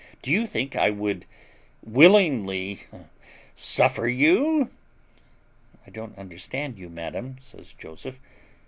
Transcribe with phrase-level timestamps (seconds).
[0.23, 1.27] Do you think I would
[1.83, 2.79] willingly
[3.53, 4.71] suffer you?"
[5.85, 8.17] "I don't understand you, madam," says Joseph.